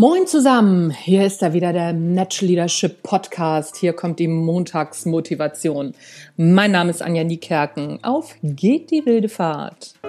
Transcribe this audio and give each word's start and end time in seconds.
Moin 0.00 0.26
zusammen, 0.26 0.92
hier 0.92 1.26
ist 1.26 1.42
da 1.42 1.52
wieder 1.52 1.74
der 1.74 1.92
Natural 1.92 2.48
Leadership 2.48 3.02
Podcast. 3.02 3.76
Hier 3.76 3.92
kommt 3.92 4.18
die 4.18 4.28
Montagsmotivation. 4.28 5.92
Mein 6.38 6.70
Name 6.70 6.88
ist 6.88 7.02
Anja 7.02 7.22
Niekerken. 7.22 8.02
Auf 8.02 8.34
geht 8.42 8.90
die 8.90 9.04
wilde 9.04 9.28
Fahrt. 9.28 9.99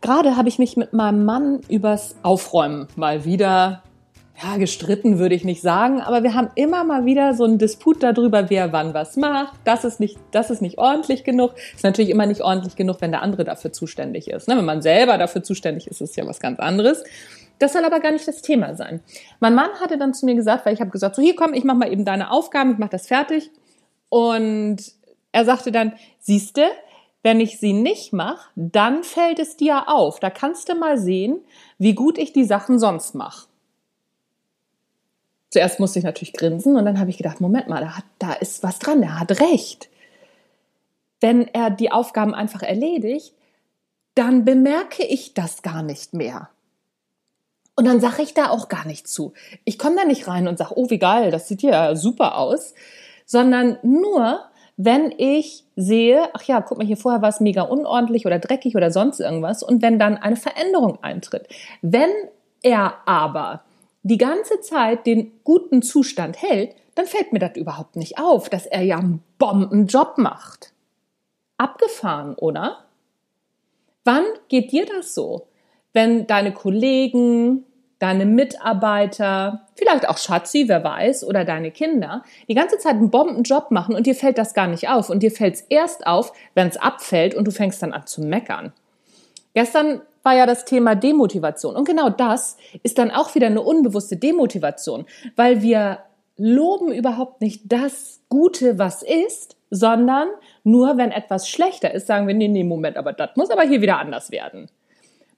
Gerade 0.00 0.36
habe 0.36 0.48
ich 0.48 0.58
mich 0.58 0.76
mit 0.76 0.92
meinem 0.92 1.24
Mann 1.24 1.60
übers 1.68 2.14
Aufräumen 2.22 2.86
mal 2.96 3.24
wieder 3.24 3.82
ja, 4.42 4.58
gestritten 4.58 5.18
würde 5.18 5.34
ich 5.34 5.44
nicht 5.44 5.62
sagen, 5.62 6.00
aber 6.00 6.22
wir 6.22 6.34
haben 6.34 6.50
immer 6.56 6.84
mal 6.84 7.06
wieder 7.06 7.32
so 7.32 7.44
einen 7.44 7.56
Disput 7.56 8.02
darüber, 8.02 8.50
wer 8.50 8.70
wann 8.72 8.92
was 8.92 9.16
macht. 9.16 9.54
Das 9.64 9.84
ist 9.84 9.98
nicht, 9.98 10.18
das 10.30 10.50
ist 10.50 10.60
nicht 10.60 10.76
ordentlich 10.76 11.24
genug. 11.24 11.54
Ist 11.74 11.84
natürlich 11.84 12.10
immer 12.10 12.26
nicht 12.26 12.42
ordentlich 12.42 12.76
genug, 12.76 13.00
wenn 13.00 13.12
der 13.12 13.22
andere 13.22 13.44
dafür 13.44 13.72
zuständig 13.72 14.28
ist. 14.28 14.46
Ne? 14.46 14.56
Wenn 14.56 14.66
man 14.66 14.82
selber 14.82 15.16
dafür 15.16 15.42
zuständig 15.42 15.86
ist, 15.86 16.02
ist 16.02 16.16
ja 16.16 16.26
was 16.26 16.38
ganz 16.38 16.58
anderes. 16.58 17.02
Das 17.58 17.72
soll 17.72 17.84
aber 17.84 18.00
gar 18.00 18.12
nicht 18.12 18.28
das 18.28 18.42
Thema 18.42 18.74
sein. 18.74 19.00
Mein 19.40 19.54
Mann 19.54 19.70
hatte 19.80 19.96
dann 19.96 20.12
zu 20.12 20.26
mir 20.26 20.34
gesagt, 20.34 20.66
weil 20.66 20.74
ich 20.74 20.80
habe 20.80 20.90
gesagt, 20.90 21.16
so 21.16 21.22
hier 21.22 21.34
komm, 21.34 21.54
ich 21.54 21.64
mach 21.64 21.74
mal 21.74 21.90
eben 21.90 22.04
deine 22.04 22.30
Aufgaben, 22.30 22.72
ich 22.72 22.78
mach 22.78 22.90
das 22.90 23.06
fertig. 23.06 23.50
Und 24.10 24.76
er 25.32 25.44
sagte 25.46 25.72
dann, 25.72 25.94
siehste, 26.18 26.66
wenn 27.22 27.40
ich 27.40 27.58
sie 27.58 27.72
nicht 27.72 28.12
mache, 28.12 28.50
dann 28.54 29.02
fällt 29.02 29.38
es 29.38 29.56
dir 29.56 29.88
auf. 29.88 30.20
Da 30.20 30.28
kannst 30.28 30.68
du 30.68 30.74
mal 30.74 30.98
sehen, 30.98 31.40
wie 31.78 31.94
gut 31.94 32.18
ich 32.18 32.34
die 32.34 32.44
Sachen 32.44 32.78
sonst 32.78 33.14
mache. 33.14 33.48
Zuerst 35.50 35.80
musste 35.80 35.98
ich 35.98 36.04
natürlich 36.04 36.32
grinsen 36.32 36.76
und 36.76 36.84
dann 36.84 36.98
habe 36.98 37.10
ich 37.10 37.18
gedacht, 37.18 37.40
Moment 37.40 37.68
mal, 37.68 37.80
da, 37.80 37.96
hat, 37.96 38.04
da 38.18 38.32
ist 38.32 38.62
was 38.62 38.78
dran, 38.78 39.02
er 39.02 39.20
hat 39.20 39.40
recht. 39.40 39.88
Wenn 41.20 41.48
er 41.48 41.70
die 41.70 41.92
Aufgaben 41.92 42.34
einfach 42.34 42.62
erledigt, 42.62 43.32
dann 44.14 44.44
bemerke 44.44 45.04
ich 45.04 45.34
das 45.34 45.62
gar 45.62 45.82
nicht 45.82 46.14
mehr. 46.14 46.48
Und 47.76 47.86
dann 47.86 48.00
sage 48.00 48.22
ich 48.22 48.32
da 48.32 48.48
auch 48.48 48.68
gar 48.68 48.86
nicht 48.86 49.06
zu. 49.06 49.34
Ich 49.64 49.78
komme 49.78 49.96
da 49.96 50.04
nicht 50.04 50.26
rein 50.26 50.48
und 50.48 50.56
sage, 50.56 50.72
oh, 50.76 50.88
wie 50.88 50.98
geil, 50.98 51.30
das 51.30 51.46
sieht 51.46 51.62
ja 51.62 51.94
super 51.94 52.38
aus, 52.38 52.74
sondern 53.26 53.78
nur, 53.82 54.40
wenn 54.78 55.12
ich 55.16 55.64
sehe, 55.76 56.30
ach 56.32 56.42
ja, 56.44 56.62
guck 56.62 56.78
mal, 56.78 56.86
hier 56.86 56.96
vorher 56.96 57.20
war 57.20 57.28
es 57.28 57.40
mega 57.40 57.62
unordentlich 57.62 58.24
oder 58.24 58.38
dreckig 58.38 58.76
oder 58.76 58.90
sonst 58.90 59.20
irgendwas 59.20 59.62
und 59.62 59.82
wenn 59.82 59.98
dann 59.98 60.16
eine 60.16 60.36
Veränderung 60.36 61.02
eintritt. 61.02 61.48
Wenn 61.82 62.10
er 62.62 62.94
aber 63.04 63.62
die 64.06 64.18
ganze 64.18 64.60
Zeit 64.60 65.04
den 65.06 65.32
guten 65.42 65.82
Zustand 65.82 66.40
hält, 66.40 66.76
dann 66.94 67.06
fällt 67.06 67.32
mir 67.32 67.40
das 67.40 67.56
überhaupt 67.56 67.96
nicht 67.96 68.18
auf, 68.18 68.48
dass 68.48 68.66
er 68.66 68.82
ja 68.82 68.98
einen 68.98 69.22
Bombenjob 69.38 70.18
macht. 70.18 70.72
Abgefahren, 71.58 72.34
oder? 72.34 72.84
Wann 74.04 74.24
geht 74.48 74.70
dir 74.70 74.86
das 74.86 75.14
so? 75.14 75.48
Wenn 75.92 76.26
deine 76.26 76.52
Kollegen, 76.52 77.64
deine 77.98 78.26
Mitarbeiter, 78.26 79.66
vielleicht 79.74 80.08
auch 80.08 80.18
Schatzi, 80.18 80.68
wer 80.68 80.84
weiß, 80.84 81.24
oder 81.24 81.44
deine 81.44 81.72
Kinder, 81.72 82.22
die 82.48 82.54
ganze 82.54 82.78
Zeit 82.78 82.94
einen 82.94 83.10
Bombenjob 83.10 83.72
machen 83.72 83.96
und 83.96 84.06
dir 84.06 84.14
fällt 84.14 84.38
das 84.38 84.54
gar 84.54 84.68
nicht 84.68 84.88
auf. 84.88 85.10
Und 85.10 85.24
dir 85.24 85.32
fällt 85.32 85.56
es 85.56 85.60
erst 85.62 86.06
auf, 86.06 86.32
wenn 86.54 86.68
es 86.68 86.76
abfällt 86.76 87.34
und 87.34 87.44
du 87.46 87.50
fängst 87.50 87.82
dann 87.82 87.92
an 87.92 88.06
zu 88.06 88.22
meckern. 88.22 88.72
Gestern 89.54 90.02
war 90.26 90.34
ja 90.34 90.44
das 90.44 90.64
Thema 90.64 90.96
Demotivation. 90.96 91.76
Und 91.76 91.86
genau 91.86 92.10
das 92.10 92.56
ist 92.82 92.98
dann 92.98 93.12
auch 93.12 93.34
wieder 93.36 93.46
eine 93.46 93.62
unbewusste 93.62 94.16
Demotivation, 94.16 95.06
weil 95.36 95.62
wir 95.62 96.00
loben 96.36 96.92
überhaupt 96.92 97.40
nicht 97.40 97.62
das 97.64 98.20
Gute, 98.28 98.78
was 98.78 99.02
ist, 99.02 99.56
sondern 99.70 100.28
nur 100.64 100.98
wenn 100.98 101.12
etwas 101.12 101.48
schlechter 101.48 101.94
ist, 101.94 102.08
sagen 102.08 102.26
wir, 102.26 102.34
nee, 102.34 102.48
nee, 102.48 102.64
Moment, 102.64 102.96
aber 102.96 103.12
das 103.12 103.36
muss 103.36 103.50
aber 103.50 103.62
hier 103.62 103.80
wieder 103.80 103.98
anders 103.98 104.32
werden. 104.32 104.68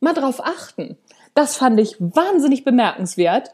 Mal 0.01 0.15
drauf 0.15 0.43
achten. 0.43 0.97
Das 1.35 1.57
fand 1.57 1.79
ich 1.79 1.97
wahnsinnig 2.01 2.65
bemerkenswert, 2.65 3.51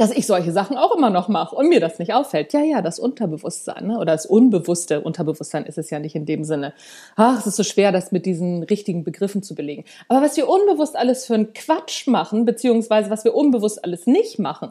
dass 0.00 0.10
ich 0.10 0.26
solche 0.26 0.50
Sachen 0.50 0.78
auch 0.78 0.96
immer 0.96 1.10
noch 1.10 1.28
mache 1.28 1.54
und 1.54 1.68
mir 1.68 1.78
das 1.78 1.98
nicht 1.98 2.14
auffällt. 2.14 2.54
Ja, 2.54 2.62
ja, 2.62 2.80
das 2.80 2.98
Unterbewusstsein 2.98 3.88
ne? 3.88 3.96
oder 3.98 4.12
das 4.12 4.24
unbewusste 4.24 5.02
Unterbewusstsein 5.02 5.66
ist 5.66 5.76
es 5.76 5.90
ja 5.90 5.98
nicht 5.98 6.14
in 6.14 6.24
dem 6.24 6.42
Sinne. 6.42 6.72
Ach, 7.16 7.38
es 7.38 7.46
ist 7.46 7.56
so 7.56 7.62
schwer, 7.62 7.92
das 7.92 8.10
mit 8.10 8.24
diesen 8.24 8.62
richtigen 8.62 9.04
Begriffen 9.04 9.42
zu 9.42 9.54
belegen. 9.54 9.84
Aber 10.08 10.22
was 10.22 10.38
wir 10.38 10.48
unbewusst 10.48 10.96
alles 10.96 11.26
für 11.26 11.34
einen 11.34 11.52
Quatsch 11.52 12.06
machen, 12.06 12.46
beziehungsweise 12.46 13.10
was 13.10 13.24
wir 13.24 13.34
unbewusst 13.34 13.84
alles 13.84 14.06
nicht 14.06 14.38
machen, 14.38 14.70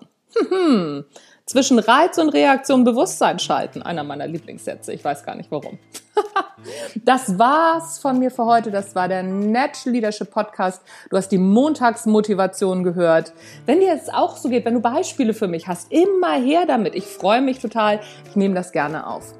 hm, 0.50 1.06
zwischen 1.46 1.80
Reiz 1.80 2.18
und 2.18 2.30
Reaktion 2.30 2.84
Bewusstsein 2.84 3.40
schalten. 3.40 3.82
Einer 3.82 4.04
meiner 4.04 4.28
Lieblingssätze. 4.28 4.94
Ich 4.94 5.04
weiß 5.04 5.26
gar 5.26 5.36
nicht 5.36 5.52
warum. 5.52 5.80
das 6.96 7.40
war's 7.40 8.00
von 8.00 8.20
mir 8.20 8.32
für 8.32 8.46
heute. 8.46 8.72
Das 8.72 8.96
war 8.96 9.08
der 9.08 9.24
Natural 9.24 9.94
Leadership 9.94 10.32
Podcast. 10.32 10.82
Du 11.10 11.18
hast 11.18 11.30
die 11.30 11.38
Montagsmotivation 11.38 12.84
gehört. 12.84 13.34
Wenn 13.66 13.80
dir 13.80 13.94
es 13.94 14.10
auch 14.10 14.38
so 14.38 14.50
geht, 14.50 14.66
wenn 14.66 14.76
du 14.76 14.82
Beispiele 14.82 15.34
für 15.34 15.48
mich 15.48 15.68
hast, 15.68 15.92
immer 15.92 16.34
her 16.34 16.66
damit. 16.68 16.96
Ich 16.96 17.06
freue 17.06 17.42
mich 17.42 17.60
total. 17.60 18.00
Ich 18.30 18.36
nehme 18.36 18.54
das 18.54 18.72
gerne 18.72 19.08
auf. 19.08 19.34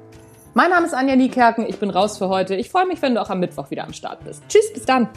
Mein 0.52 0.70
Name 0.70 0.86
ist 0.86 0.94
Anja 0.94 1.14
Niekerken. 1.14 1.64
Ich 1.68 1.78
bin 1.78 1.90
raus 1.90 2.18
für 2.18 2.28
heute. 2.28 2.56
Ich 2.56 2.70
freue 2.70 2.86
mich, 2.86 3.00
wenn 3.02 3.14
du 3.14 3.22
auch 3.22 3.30
am 3.30 3.38
Mittwoch 3.38 3.70
wieder 3.70 3.84
am 3.84 3.92
Start 3.92 4.24
bist. 4.24 4.42
Tschüss, 4.48 4.72
bis 4.72 4.84
dann. 4.84 5.08